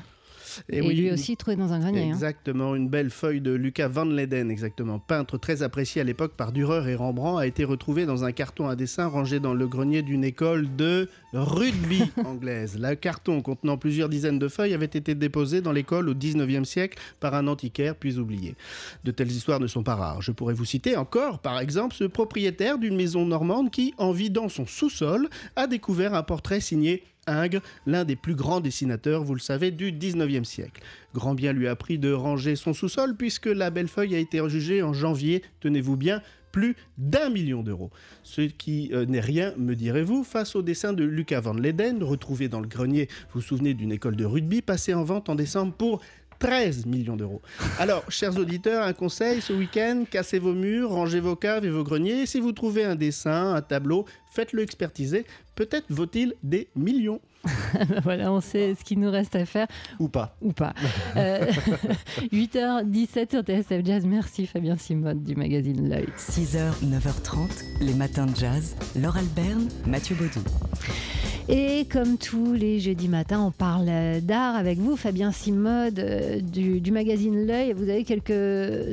Et, 0.69 0.81
oui, 0.81 0.95
lui 0.95 1.11
aussi 1.11 1.35
trouvé 1.37 1.55
dans 1.55 1.73
un 1.73 1.79
grenier. 1.79 2.03
hein. 2.03 2.07
Exactement, 2.07 2.75
une 2.75 2.89
belle 2.89 3.09
feuille 3.09 3.41
de 3.41 3.51
Lucas 3.51 3.87
Van 3.87 4.05
Leyden, 4.05 4.49
exactement. 4.49 4.99
Peintre 4.99 5.37
très 5.37 5.63
apprécié 5.63 6.01
à 6.01 6.03
l'époque 6.03 6.33
par 6.35 6.51
Dürer 6.51 6.91
et 6.91 6.95
Rembrandt, 6.95 7.39
a 7.41 7.47
été 7.47 7.63
retrouvé 7.63 8.05
dans 8.05 8.23
un 8.23 8.31
carton 8.31 8.67
à 8.67 8.75
dessin 8.75 9.07
rangé 9.07 9.39
dans 9.39 9.53
le 9.53 9.67
grenier 9.67 10.01
d'une 10.01 10.23
école 10.23 10.75
de 10.75 11.09
rugby 11.33 12.03
anglaise. 12.25 12.77
Le 12.79 12.95
carton 12.95 13.41
contenant 13.41 13.77
plusieurs 13.77 14.09
dizaines 14.09 14.39
de 14.39 14.47
feuilles 14.47 14.73
avait 14.73 14.85
été 14.85 15.15
déposé 15.15 15.61
dans 15.61 15.71
l'école 15.71 16.09
au 16.09 16.13
19e 16.13 16.63
siècle 16.65 16.97
par 17.19 17.33
un 17.33 17.47
antiquaire 17.47 17.95
puis 17.95 18.17
oublié. 18.17 18.55
De 19.03 19.11
telles 19.11 19.31
histoires 19.31 19.59
ne 19.59 19.67
sont 19.67 19.83
pas 19.83 19.95
rares. 19.95 20.21
Je 20.21 20.31
pourrais 20.31 20.53
vous 20.53 20.65
citer 20.65 20.95
encore, 20.97 21.39
par 21.39 21.59
exemple, 21.59 21.95
ce 21.95 22.03
propriétaire 22.05 22.77
d'une 22.77 22.95
maison 22.95 23.25
normande 23.25 23.71
qui, 23.71 23.93
en 23.97 24.11
vidant 24.11 24.49
son 24.49 24.65
sous-sol, 24.65 25.27
a 25.55 25.67
découvert 25.67 26.13
un 26.13 26.23
portrait 26.23 26.59
signé 26.59 27.03
Ingres, 27.27 27.61
l'un 27.85 28.05
des 28.05 28.15
plus 28.15 28.35
grands 28.35 28.61
dessinateurs, 28.61 29.23
vous 29.23 29.33
le 29.33 29.39
savez, 29.39 29.71
du 29.71 29.91
19e 29.91 30.43
siècle. 30.43 30.81
Grand 31.13 31.33
bien 31.33 31.53
lui 31.53 31.67
a 31.67 31.75
pris 31.75 31.97
de 31.97 32.11
ranger 32.11 32.55
son 32.55 32.73
sous-sol 32.73 33.15
puisque 33.15 33.47
la 33.47 33.69
belle 33.69 33.87
feuille 33.87 34.15
a 34.15 34.19
été 34.19 34.41
jugée 34.49 34.83
en 34.83 34.93
janvier, 34.93 35.43
tenez-vous 35.59 35.97
bien, 35.97 36.21
plus 36.55 36.77
d'un 36.97 37.29
million 37.29 37.63
d'euros. 37.63 37.91
Ce 38.23 38.39
qui 38.39 38.89
euh, 38.93 39.05
n'est 39.05 39.19
rien, 39.19 39.53
me 39.57 39.75
direz-vous, 39.75 40.23
face 40.23 40.55
au 40.55 40.61
dessin 40.61 40.93
de 40.93 41.03
Lucas 41.03 41.41
Van 41.41 41.53
Leyden, 41.53 42.01
retrouvé 42.01 42.47
dans 42.47 42.61
le 42.61 42.67
grenier, 42.67 43.09
vous 43.33 43.41
vous 43.41 43.45
souvenez 43.45 43.73
d'une 43.73 43.91
école 43.91 44.15
de 44.15 44.23
rugby, 44.23 44.61
passé 44.61 44.93
en 44.93 45.03
vente 45.03 45.27
en 45.27 45.35
décembre 45.35 45.73
pour 45.73 46.01
13 46.39 46.85
millions 46.85 47.15
d'euros. 47.15 47.41
Alors, 47.79 48.03
chers 48.09 48.37
auditeurs, 48.37 48.83
un 48.83 48.93
conseil 48.93 49.41
ce 49.41 49.53
week-end, 49.53 50.03
cassez 50.09 50.39
vos 50.39 50.53
murs, 50.53 50.91
rangez 50.91 51.19
vos 51.19 51.35
caves 51.35 51.65
et 51.65 51.69
vos 51.69 51.83
greniers. 51.83 52.25
Si 52.25 52.39
vous 52.39 52.51
trouvez 52.51 52.83
un 52.83 52.95
dessin, 52.95 53.55
un 53.55 53.61
tableau, 53.61 54.05
Faites-le 54.35 54.63
expertiser. 54.63 55.25
Peut-être 55.55 55.85
vaut-il 55.89 56.33
des 56.43 56.67
millions. 56.75 57.21
voilà, 58.03 58.31
on 58.31 58.41
sait 58.41 58.75
ce 58.77 58.83
qu'il 58.83 58.99
nous 58.99 59.11
reste 59.11 59.35
à 59.35 59.45
faire 59.45 59.67
Ou 59.99 60.07
pas. 60.07 60.35
ou 60.41 60.51
pas. 60.51 60.73
Euh, 61.17 61.45
8h17 62.33 63.31
sur 63.31 63.41
TSF 63.41 63.85
Jazz. 63.85 64.05
Merci 64.05 64.47
Fabien 64.47 64.75
Simode 64.77 65.23
du 65.23 65.35
magazine 65.35 65.87
L'œil. 65.89 66.07
6h, 66.17 66.83
9h30, 66.83 67.47
les 67.81 67.93
matins 67.93 68.25
de 68.25 68.35
jazz. 68.35 68.75
Laure 68.99 69.17
Alberne, 69.17 69.67
Mathieu 69.85 70.15
Baudou. 70.15 70.41
Et 71.47 71.85
comme 71.91 72.17
tous 72.17 72.53
les 72.53 72.79
jeudis 72.79 73.07
matins, 73.07 73.39
on 73.39 73.51
parle 73.51 73.85
d'art 74.21 74.55
avec 74.55 74.79
vous, 74.79 74.95
Fabien 74.97 75.31
Simode 75.31 75.99
euh, 75.99 76.39
du, 76.41 76.81
du 76.81 76.91
magazine 76.91 77.45
L'œil. 77.45 77.73
Vous 77.73 77.83
avez 77.89 78.03
quelques 78.03 78.31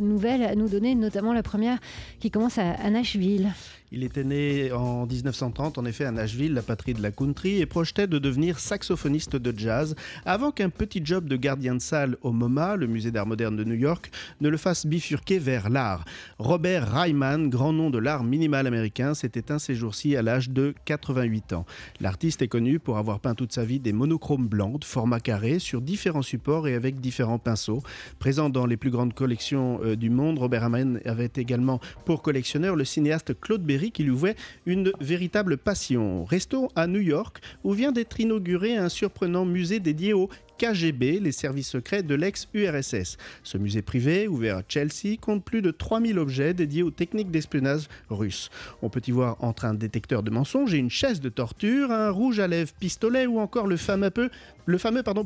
nouvelles 0.01 0.43
à 0.43 0.55
nous 0.55 0.69
donner, 0.69 0.95
notamment 0.95 1.33
la 1.33 1.43
première 1.43 1.79
qui 2.21 2.31
commence 2.31 2.59
à, 2.59 2.73
à 2.73 2.91
Nashville. 2.91 3.49
Il 3.95 4.05
était 4.05 4.25
né 4.25 4.73
en 4.73 5.05
1930, 5.05 5.77
en 5.77 5.85
effet, 5.85 6.07
à 6.07 6.13
Nashville, 6.13 6.55
la 6.55 6.63
patrie 6.63 6.95
de 6.95 7.03
la 7.03 7.11
country, 7.11 7.61
et 7.61 7.67
projetait 7.67 8.07
de 8.07 8.19
devenir 8.19 8.59
saxophoniste 8.59 9.37
de 9.37 9.53
jazz 9.55 9.95
avant 10.25 10.51
qu'un 10.51 10.71
petit 10.71 11.03
job 11.05 11.27
de 11.27 11.37
gardien 11.37 11.75
de 11.75 11.81
salle 11.81 12.17
au 12.23 12.33
MoMA, 12.33 12.77
le 12.77 12.87
musée 12.87 13.11
d'art 13.11 13.27
moderne 13.27 13.55
de 13.55 13.65
New 13.65 13.75
York, 13.75 14.11
ne 14.41 14.49
le 14.49 14.57
fasse 14.57 14.87
bifurquer 14.87 15.39
vers 15.39 15.69
l'art. 15.69 16.07
Robert 16.39 16.91
Ryman, 16.91 17.51
grand 17.51 17.75
nom 17.75 17.91
de 17.91 17.99
l'art 17.99 18.25
minimal 18.25 18.67
américain, 18.67 19.13
s'est 19.13 19.33
éteint 19.35 19.59
ces 19.59 19.75
jours-ci 19.75 20.17
à 20.17 20.23
l'âge 20.23 20.49
de 20.49 20.75
88 20.87 21.53
ans. 21.53 21.67
L'artiste 22.01 22.41
est 22.41 22.49
connu 22.49 22.79
pour 22.79 22.97
avoir 22.97 23.21
peint 23.21 23.35
toute 23.35 23.53
sa 23.53 23.67
vie 23.67 23.79
des 23.79 23.93
monochromes 23.93 24.49
blancs 24.49 24.81
de 24.81 24.87
format 24.87 25.21
carré 25.21 25.59
sur 25.59 25.83
différents 25.83 26.23
supports 26.23 26.67
et 26.67 26.75
avec 26.75 26.99
différents 26.99 27.39
pinceaux. 27.39 27.83
Présent 28.19 28.49
dans 28.49 28.65
les 28.65 28.79
plus 28.79 28.91
grandes 28.91 29.13
collections 29.13 29.81
euh, 29.85 29.97
du 29.97 30.09
monde, 30.09 30.39
Robert 30.39 30.63
Ryman 30.63 30.99
avait 31.05 31.31
également 31.37 31.79
pour 32.07 32.23
collectionneur 32.23 32.75
le 32.75 32.87
cinéaste 32.87 33.39
Claude 33.39 33.63
Berry 33.63 33.82
qui 33.91 34.05
lui 34.05 34.11
vouait 34.11 34.37
une 34.67 34.93
véritable 35.01 35.57
passion. 35.57 36.25
Restons 36.25 36.69
à 36.77 36.87
New 36.87 37.01
York 37.01 37.41
où 37.65 37.73
vient 37.73 37.93
d'être 37.93 38.21
inauguré 38.21 38.77
un 38.77 38.89
surprenant 38.89 39.45
musée 39.45 39.81
dédié 39.81 40.13
au 40.13 40.29
KGB, 40.63 41.19
les 41.19 41.33
services 41.33 41.71
secrets 41.71 42.05
de 42.05 42.15
l'ex-URSS. 42.15 43.17
Ce 43.43 43.59
musée 43.59 43.83
privé, 43.83 44.29
ouvert 44.29 44.59
à 44.59 44.63
Chelsea, 44.69 45.17
compte 45.21 45.45
plus 45.45 45.61
de 45.61 45.73
3000 45.73 46.21
objets 46.21 46.55
dédiés 46.55 46.85
aux 46.85 46.93
techniques 46.93 47.33
d'espionnage 47.33 47.89
russes. 48.11 48.49
On 48.81 48.89
peut 48.89 49.03
y 49.05 49.11
voir 49.11 49.37
entre 49.41 49.65
un 49.65 49.75
détecteur 49.75 50.23
de 50.23 50.31
mensonges 50.31 50.73
et 50.73 50.79
une 50.79 50.89
chaise 50.89 51.21
de 51.21 51.31
torture, 51.31 51.91
un 51.91 52.11
rouge 52.11 52.39
à 52.39 52.47
lèvres 52.47 52.73
pistolet 52.79 53.27
ou 53.27 53.41
encore 53.41 53.67
le 53.67 53.77
fameux, 53.77 54.13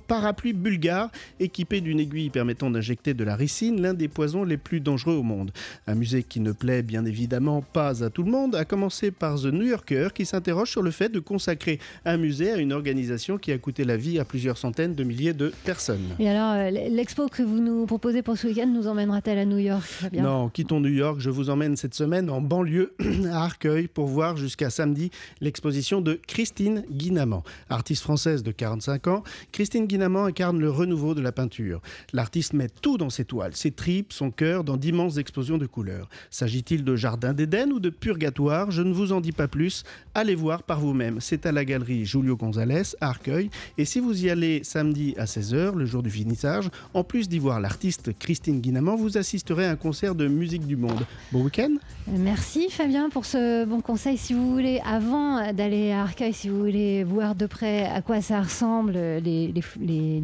parapluie 0.08 0.54
bulgare 0.54 1.10
équipé 1.38 1.82
d'une 1.82 2.00
aiguille 2.00 2.30
permettant 2.30 2.70
d'injecter 2.70 3.12
de 3.12 3.22
la 3.22 3.36
ricine, 3.36 3.82
l'un 3.82 3.92
des 3.92 4.08
poisons 4.08 4.42
les 4.42 4.56
plus 4.56 4.80
dangereux 4.80 5.16
au 5.16 5.22
monde. 5.22 5.50
Un 5.86 5.96
musée 5.96 6.22
qui 6.22 6.40
ne 6.40 6.52
plaît 6.52 6.82
bien 6.82 7.04
évidemment 7.04 7.60
pas 7.60 8.02
à 8.02 8.08
tout 8.08 8.22
le 8.22 8.30
monde, 8.30 8.54
à 8.54 8.64
commencer 8.64 9.10
par 9.10 9.38
The 9.38 9.46
New 9.46 9.66
Yorker 9.66 10.08
qui 10.14 10.24
s'interroge 10.24 10.70
sur 10.70 10.80
le 10.80 10.90
fait 10.90 11.10
de 11.10 11.20
consacrer 11.20 11.78
un 12.06 12.16
musée 12.16 12.52
à 12.52 12.56
une 12.56 12.72
organisation 12.72 13.36
qui 13.36 13.52
a 13.52 13.58
coûté 13.58 13.84
la 13.84 13.98
vie 13.98 14.18
à 14.18 14.24
plusieurs 14.24 14.56
centaines 14.56 14.94
de 14.94 15.04
milliers 15.04 15.25
de 15.32 15.52
personnes. 15.64 16.08
Et 16.18 16.28
alors, 16.28 16.52
euh, 16.52 16.70
l'expo 16.70 17.28
que 17.28 17.42
vous 17.42 17.58
nous 17.60 17.86
proposez 17.86 18.22
pour 18.22 18.36
ce 18.36 18.46
week-end 18.46 18.66
nous 18.66 18.86
emmènera-t-elle 18.86 19.38
à 19.38 19.44
New 19.44 19.58
York 19.58 19.82
Fabien? 19.82 20.22
Non, 20.22 20.48
quittons 20.48 20.80
New 20.80 20.90
York. 20.90 21.20
Je 21.20 21.30
vous 21.30 21.50
emmène 21.50 21.76
cette 21.76 21.94
semaine 21.94 22.30
en 22.30 22.40
banlieue 22.40 22.94
à 23.30 23.44
Arcueil 23.44 23.88
pour 23.88 24.06
voir 24.06 24.36
jusqu'à 24.36 24.70
samedi 24.70 25.10
l'exposition 25.40 26.00
de 26.00 26.20
Christine 26.26 26.84
Guinaman. 26.90 27.42
Artiste 27.68 28.02
française 28.02 28.42
de 28.42 28.50
45 28.50 29.06
ans, 29.08 29.22
Christine 29.52 29.86
Guinaman 29.86 30.26
incarne 30.26 30.60
le 30.60 30.70
renouveau 30.70 31.14
de 31.14 31.20
la 31.20 31.32
peinture. 31.32 31.80
L'artiste 32.12 32.52
met 32.52 32.68
tout 32.68 32.98
dans 32.98 33.10
ses 33.10 33.24
toiles, 33.24 33.54
ses 33.54 33.70
tripes, 33.70 34.12
son 34.12 34.30
cœur, 34.30 34.64
dans 34.64 34.76
d'immenses 34.76 35.18
explosions 35.18 35.58
de 35.58 35.66
couleurs. 35.66 36.08
S'agit-il 36.30 36.84
de 36.84 36.96
Jardin 36.96 37.32
d'Éden 37.32 37.70
ou 37.72 37.80
de 37.80 37.90
Purgatoire? 37.90 38.70
Je 38.70 38.82
ne 38.82 38.92
vous 38.92 39.12
en 39.12 39.20
dis 39.20 39.32
pas 39.32 39.48
plus. 39.48 39.84
Allez 40.14 40.34
voir 40.34 40.62
par 40.62 40.80
vous-même. 40.80 41.20
C'est 41.20 41.46
à 41.46 41.52
la 41.52 41.64
galerie 41.64 42.04
Julio 42.04 42.36
González 42.36 42.82
à 43.00 43.08
Arcueil. 43.08 43.50
Et 43.78 43.84
si 43.84 44.00
vous 44.00 44.24
y 44.24 44.30
allez 44.30 44.62
samedi 44.64 45.05
à 45.18 45.24
16h, 45.24 45.74
le 45.74 45.84
jour 45.86 46.02
du 46.02 46.10
finissage, 46.10 46.68
en 46.94 47.04
plus 47.04 47.28
d'y 47.28 47.38
voir 47.38 47.60
l'artiste 47.60 48.10
Christine 48.18 48.60
Guinaman, 48.60 48.96
vous 48.96 49.16
assisterez 49.18 49.66
à 49.66 49.70
un 49.70 49.76
concert 49.76 50.14
de 50.14 50.26
musique 50.28 50.66
du 50.66 50.76
monde. 50.76 51.06
Bon 51.32 51.42
week-end 51.44 51.70
Merci 52.08 52.68
Fabien 52.70 53.08
pour 53.10 53.24
ce 53.24 53.64
bon 53.64 53.80
conseil. 53.80 54.16
Si 54.16 54.32
vous 54.34 54.50
voulez, 54.52 54.80
avant 54.84 55.52
d'aller 55.52 55.90
à 55.92 56.02
Arcueil, 56.02 56.32
si 56.32 56.48
vous 56.48 56.58
voulez 56.58 57.04
voir 57.04 57.34
de 57.34 57.46
près 57.46 57.84
à 57.86 58.00
quoi 58.02 58.20
ça 58.20 58.40
ressemble, 58.40 58.92
les, 58.92 59.52
les- 59.80 60.22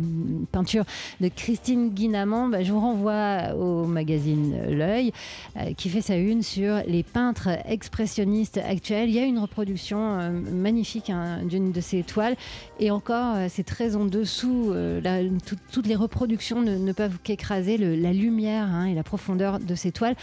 peintures 0.52 0.84
de 1.20 1.28
Christine 1.28 1.90
Guinaman, 1.90 2.50
bah, 2.50 2.62
je 2.62 2.72
vous 2.72 2.80
renvoie 2.80 3.54
au 3.56 3.84
magazine 3.86 4.54
L'œil 4.68 5.12
euh, 5.56 5.72
qui 5.76 5.88
fait 5.88 6.00
sa 6.00 6.16
une 6.16 6.42
sur 6.42 6.76
les 6.86 7.02
peintres 7.02 7.48
expressionnistes 7.66 8.58
actuels. 8.58 9.08
Il 9.08 9.14
y 9.14 9.18
a 9.18 9.24
une 9.24 9.38
reproduction 9.38 9.98
euh, 10.20 10.30
magnifique 10.30 11.10
hein, 11.10 11.40
d'une 11.44 11.72
de 11.72 11.80
ces 11.80 12.02
toiles 12.02 12.36
et 12.84 12.90
encore, 12.90 13.36
euh, 13.36 13.46
c'est 13.48 13.62
très 13.64 13.94
en 13.96 14.04
dessous. 14.04 14.70
euh, 14.72 15.00
là, 15.00 15.20
tout- 15.46 15.56
toutes 15.70 15.86
les 15.86 15.94
reproductions 15.94 16.60
ne, 16.62 16.76
ne 16.76 16.92
peuvent 16.92 17.18
qu'écraser 17.22 17.76
la 17.78 18.12
lumière 18.12 18.64
hein, 18.66 18.86
et 18.86 18.94
la 18.94 19.02
profondeur 19.04 19.58
de 19.60 19.74
ces 19.74 19.92
toiles. 19.92 20.16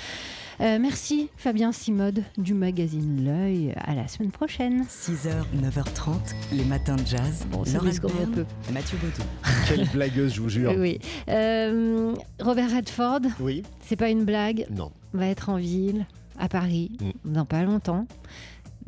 Euh, 0.62 0.78
merci 0.80 1.30
Fabien 1.38 1.72
Simode 1.72 2.22
du 2.38 2.54
magazine 2.54 3.24
L'œil. 3.24 3.74
À 3.78 3.96
la 3.96 4.08
semaine 4.10 4.32
prochaine. 4.32 4.84
6h, 4.90 5.30
9h30, 5.56 6.36
les 6.52 6.66
matins 6.66 6.98
de 6.98 7.06
jazz. 7.08 7.48
Bon, 7.50 7.64
risque 7.64 8.02
comme 8.02 8.12
on 8.22 8.26
peut. 8.28 8.46
Mathieu 8.74 8.98
Baudou. 9.02 9.24
Quelle 9.68 9.88
blagueuse, 9.88 10.34
je 10.34 10.42
vous 10.42 10.50
jure. 10.50 10.74
Oui. 10.78 11.00
Euh, 11.30 12.14
Robert 12.42 12.76
Redford, 12.76 13.22
Oui 13.40 13.64
c'est 13.82 13.96
pas 13.96 14.10
une 14.10 14.26
blague, 14.26 14.66
Non. 14.70 14.92
va 15.14 15.28
être 15.28 15.50
en 15.50 15.56
ville, 15.56 16.06
à 16.38 16.48
Paris, 16.50 16.92
dans 17.26 17.46
pas 17.46 17.64
longtemps. 17.64 18.06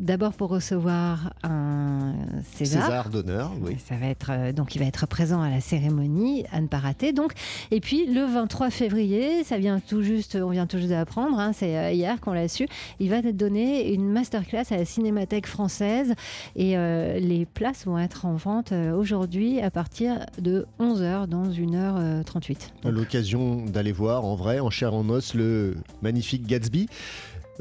D'abord 0.01 0.33
pour 0.33 0.49
recevoir 0.49 1.33
un 1.43 2.15
César. 2.55 2.85
César 2.85 3.09
d'honneur, 3.09 3.51
oui. 3.61 3.77
Ça 3.87 3.95
va 3.95 4.07
être 4.07 4.31
euh, 4.31 4.51
donc 4.51 4.73
il 4.73 4.79
va 4.79 4.85
être 4.85 5.05
présent 5.07 5.41
à 5.41 5.49
la 5.49 5.61
cérémonie 5.61 6.43
à 6.51 6.59
ne 6.59 6.67
pas 6.67 6.79
rater 6.79 7.13
donc 7.13 7.33
et 7.69 7.79
puis 7.79 8.07
le 8.11 8.25
23 8.25 8.71
février 8.71 9.43
ça 9.43 9.59
vient 9.59 9.79
tout 9.79 10.01
juste 10.01 10.39
on 10.41 10.49
vient 10.49 10.65
tout 10.65 10.77
juste 10.77 10.89
d'apprendre 10.89 11.37
hein, 11.39 11.53
c'est 11.53 11.77
euh, 11.77 11.91
hier 11.91 12.19
qu'on 12.19 12.33
l'a 12.33 12.47
su 12.47 12.67
il 12.99 13.11
va 13.11 13.21
donner 13.21 13.93
une 13.93 14.09
masterclass 14.09 14.63
à 14.71 14.77
la 14.77 14.85
Cinémathèque 14.85 15.45
française 15.45 16.15
et 16.55 16.77
euh, 16.77 17.19
les 17.19 17.45
places 17.45 17.85
vont 17.85 17.99
être 17.99 18.25
en 18.25 18.33
vente 18.33 18.71
aujourd'hui 18.71 19.61
à 19.61 19.69
partir 19.69 20.25
de 20.39 20.65
11h 20.79 21.27
dans 21.27 21.45
1h38 21.45 22.57
L'occasion 22.85 23.65
d'aller 23.65 23.91
voir 23.91 24.25
en 24.25 24.35
vrai, 24.35 24.59
en 24.59 24.69
chair 24.69 24.93
en 24.93 25.07
os, 25.09 25.33
le 25.35 25.75
magnifique 26.01 26.47
Gatsby. 26.47 26.87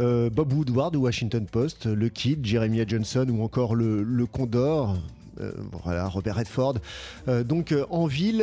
Euh, 0.01 0.31
Bob 0.31 0.53
Woodward 0.55 0.93
du 0.93 0.99
Washington 0.99 1.45
Post, 1.45 1.85
le 1.85 2.09
Kid, 2.09 2.47
Jeremiah 2.47 2.85
Johnson 2.87 3.27
ou 3.31 3.43
encore 3.43 3.75
le 3.75 4.25
Condor. 4.25 4.97
Euh, 5.41 5.53
voilà, 5.85 6.09
Robert 6.09 6.37
Redford. 6.37 6.77
Euh, 7.29 7.45
donc 7.45 7.73
euh, 7.73 7.85
en 7.91 8.07
ville, 8.07 8.41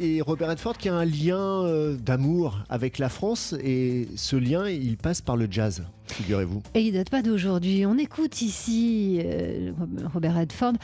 et 0.00 0.20
Robert 0.20 0.48
Redford 0.48 0.76
qui 0.76 0.88
a 0.88 0.94
un 0.94 1.04
lien 1.04 1.94
d'amour 1.94 2.60
avec 2.68 2.98
la 2.98 3.08
France, 3.08 3.54
et 3.62 4.08
ce 4.16 4.36
lien, 4.36 4.68
il 4.68 4.96
passe 4.96 5.20
par 5.20 5.36
le 5.36 5.46
jazz, 5.50 5.84
figurez-vous. 6.06 6.62
Et 6.74 6.82
il 6.82 6.92
date 6.92 7.10
pas 7.10 7.22
d'aujourd'hui. 7.22 7.84
On 7.86 7.98
écoute 7.98 8.42
ici 8.42 9.20
Robert 10.12 10.36
Redford 10.36 10.74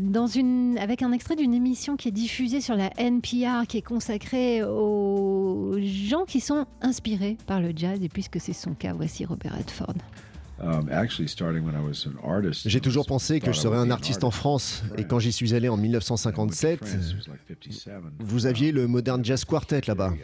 dans 0.00 0.26
une, 0.26 0.78
avec 0.78 1.02
un 1.02 1.12
extrait 1.12 1.36
d'une 1.36 1.54
émission 1.54 1.96
qui 1.96 2.08
est 2.08 2.12
diffusée 2.12 2.60
sur 2.60 2.76
la 2.76 2.90
NPR, 2.98 3.66
qui 3.68 3.78
est 3.78 3.86
consacrée 3.86 4.62
aux 4.62 5.76
gens 5.80 6.24
qui 6.24 6.40
sont 6.40 6.66
inspirés 6.80 7.36
par 7.46 7.60
le 7.60 7.72
jazz. 7.74 7.98
Et 8.02 8.08
puisque 8.08 8.40
c'est 8.40 8.52
son 8.52 8.74
cas, 8.74 8.92
voici 8.92 9.24
Robert 9.24 9.56
Redford. 9.56 9.94
Um, 10.62 10.88
actually, 10.90 11.28
starting 11.28 11.64
when 11.64 11.74
I 11.74 11.84
was 11.84 12.06
an 12.06 12.16
artist, 12.22 12.68
J'ai 12.68 12.80
toujours 12.80 13.06
pensé 13.06 13.40
que 13.40 13.52
je 13.52 13.58
serais 13.58 13.76
un 13.76 13.90
artiste 13.90 14.22
en. 14.22 14.30
France, 14.30 14.82
et 14.96 15.04
quand 15.04 15.18
j'y 15.18 15.32
suis 15.32 15.54
allé 15.54 15.68
en 15.68 15.74
And 15.74 15.78
I 15.78 15.88
went 15.88 16.00
to 16.00 16.14
1957, 16.14 16.78
France, 16.84 17.10
it 17.10 17.16
was 17.16 17.30
like 17.30 17.40
57. 17.48 17.94
vous 18.20 18.46
aviez 18.46 18.72
le 18.72 18.86
Modern 18.86 19.24
Jazz 19.24 19.44
Quartet 19.44 19.82
là-bas. 19.86 20.14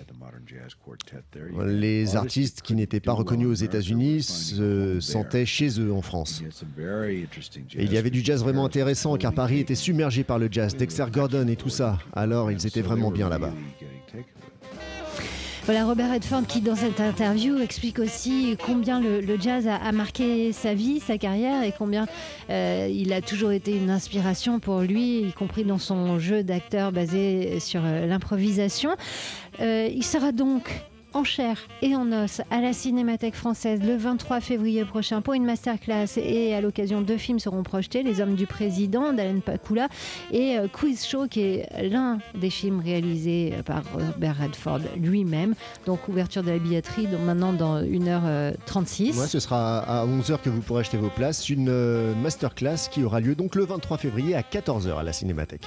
Les 1.66 2.16
artistes 2.16 2.62
qui 2.62 2.74
n'étaient 2.74 3.00
pas 3.00 3.12
reconnus 3.12 3.48
aux 3.48 3.54
États-Unis 3.54 4.22
se 4.22 5.00
sentaient 5.00 5.46
chez 5.46 5.80
eux 5.80 5.92
en 5.92 6.02
France. 6.02 6.42
Et 7.74 7.84
il 7.84 7.92
y 7.92 7.98
avait 7.98 8.10
du 8.10 8.24
jazz 8.24 8.42
vraiment 8.42 8.64
intéressant 8.64 9.16
car 9.16 9.32
Paris 9.32 9.60
était 9.60 9.74
submergé 9.74 10.24
par 10.24 10.38
le 10.38 10.48
jazz, 10.50 10.76
Dexter 10.76 11.06
Gordon 11.12 11.46
et 11.48 11.56
tout 11.56 11.68
ça. 11.68 11.98
Alors 12.12 12.50
ils 12.50 12.66
étaient 12.66 12.82
vraiment 12.82 13.10
bien 13.10 13.28
là-bas. 13.28 13.52
Voilà 15.70 15.84
Robert 15.84 16.10
Redford 16.10 16.48
qui, 16.48 16.62
dans 16.62 16.74
cette 16.74 17.00
interview, 17.00 17.56
explique 17.58 18.00
aussi 18.00 18.56
combien 18.66 18.98
le, 18.98 19.40
jazz 19.40 19.68
a, 19.68 19.76
a 19.76 19.92
marqué 19.92 20.52
sa 20.52 20.74
vie, 20.74 20.98
sa 20.98 21.16
carrière 21.16 21.62
et 21.62 21.70
combien 21.70 22.08
euh, 22.50 22.88
il 22.92 23.12
a 23.12 23.22
toujours 23.22 23.52
été 23.52 23.76
une 23.76 23.88
inspiration 23.88 24.58
pour 24.58 24.80
lui, 24.80 25.20
y 25.20 25.32
compris 25.32 25.62
dans 25.62 25.78
son 25.78 26.18
jeu 26.18 26.42
d'acteur 26.42 26.90
basé 26.90 27.60
sur 27.60 27.82
euh, 27.84 28.04
l'improvisation. 28.06 28.96
Euh, 29.60 29.88
il 29.94 30.02
sera 30.04 30.32
donc 30.32 30.82
en 31.14 31.24
chair 31.24 31.56
et 31.82 31.94
en 31.96 32.12
os 32.12 32.40
à 32.50 32.60
la 32.60 32.72
Cinémathèque 32.72 33.34
française 33.34 33.80
le 33.82 33.96
23 33.96 34.40
février 34.40 34.84
prochain 34.84 35.20
pour 35.20 35.34
une 35.34 35.44
masterclass 35.44 36.06
et 36.16 36.54
à 36.54 36.60
l'occasion 36.60 37.00
deux 37.00 37.16
films 37.16 37.38
seront 37.38 37.62
projetés 37.62 38.02
Les 38.02 38.20
Hommes 38.20 38.34
du 38.34 38.46
Président 38.46 39.12
d'Alain 39.12 39.40
Pakula 39.40 39.88
et 40.32 40.56
euh, 40.58 40.68
Quiz 40.68 41.04
Show 41.06 41.26
qui 41.26 41.40
est 41.40 41.88
l'un 41.88 42.18
des 42.34 42.50
films 42.50 42.80
réalisés 42.80 43.54
par 43.64 43.82
Robert 43.92 44.38
Redford 44.38 44.80
lui-même. 44.96 45.54
Donc 45.86 46.08
ouverture 46.08 46.42
de 46.42 46.50
la 46.50 46.58
billetterie 46.58 47.06
donc 47.06 47.20
maintenant 47.22 47.52
dans 47.52 47.80
1h36. 47.82 49.18
Ouais, 49.18 49.26
ce 49.26 49.40
sera 49.40 49.78
à 49.80 50.06
11h 50.06 50.40
que 50.42 50.50
vous 50.50 50.60
pourrez 50.60 50.80
acheter 50.80 50.96
vos 50.96 51.10
places. 51.10 51.48
Une 51.48 51.68
euh, 51.68 52.14
masterclass 52.14 52.88
qui 52.90 53.02
aura 53.02 53.20
lieu 53.20 53.34
donc 53.34 53.54
le 53.54 53.64
23 53.64 53.98
février 53.98 54.34
à 54.34 54.42
14h 54.42 54.98
à 54.98 55.02
la 55.02 55.12
Cinémathèque. 55.12 55.66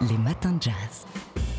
Les 0.00 0.18
matins 0.18 0.52
de 0.52 0.62
jazz. 0.62 1.49